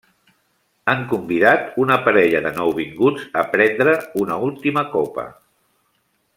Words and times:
Han 0.93 1.03
convidat 1.11 1.67
una 1.83 1.97
parella 2.07 2.41
de 2.47 2.53
nouvinguts 2.57 3.29
a 3.43 3.45
prendre 3.55 3.95
una 4.25 4.41
última 4.51 4.87
copa. 4.99 5.31